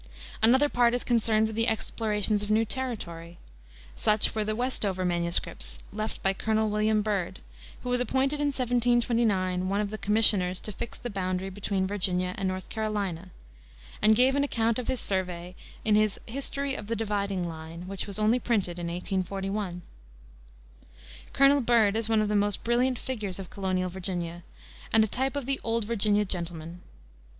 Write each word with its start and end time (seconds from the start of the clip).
Another 0.41 0.67
part 0.67 0.95
is 0.95 1.03
concerned 1.03 1.45
with 1.45 1.55
the 1.55 1.67
explorations 1.67 2.41
of 2.41 2.49
new 2.49 2.65
territory. 2.65 3.37
Such 3.95 4.33
were 4.33 4.43
the 4.43 4.55
"Westover 4.55 5.05
Manuscripts," 5.05 5.77
left 5.93 6.23
by 6.23 6.33
Colonel 6.33 6.71
William 6.71 7.03
Byrd, 7.03 7.39
who 7.83 7.89
was 7.89 7.99
appointed 7.99 8.41
in 8.41 8.47
1729 8.47 9.69
one 9.69 9.79
of 9.79 9.91
the 9.91 9.99
commissioners 9.99 10.59
to 10.61 10.71
fix 10.71 10.97
the 10.97 11.11
boundary 11.11 11.51
between 11.51 11.85
Virginia 11.85 12.33
and 12.39 12.47
North 12.47 12.67
Carolina, 12.67 13.29
and 14.01 14.15
gave 14.15 14.33
an 14.35 14.43
account 14.43 14.79
of 14.79 14.87
the 14.87 14.97
survey 14.97 15.53
in 15.85 15.93
his 15.93 16.19
History 16.25 16.73
of 16.73 16.87
the 16.87 16.95
Dividing 16.95 17.47
Line, 17.47 17.87
which 17.87 18.07
was 18.07 18.17
only 18.17 18.39
printed 18.39 18.79
in 18.79 18.87
1841. 18.87 19.83
Colonel 21.31 21.61
Byrd 21.61 21.95
is 21.95 22.09
one 22.09 22.21
of 22.21 22.27
the 22.27 22.35
most 22.35 22.63
brilliant 22.63 22.97
figures 22.97 23.37
of 23.37 23.51
colonial 23.51 23.91
Virginia, 23.91 24.41
and 24.91 25.03
a 25.03 25.07
type 25.07 25.35
of 25.35 25.45
the 25.45 25.61
Old 25.63 25.85
Virginia 25.85 26.25
gentleman. 26.25 26.81